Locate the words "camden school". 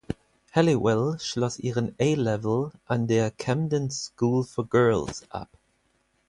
3.29-4.43